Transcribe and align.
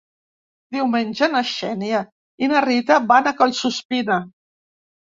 Diumenge 0.77 1.29
na 1.35 1.43
Xènia 1.51 2.01
i 2.47 2.51
na 2.57 2.65
Rita 2.69 3.01
van 3.15 3.33
a 3.33 3.37
Collsuspina. 3.45 4.23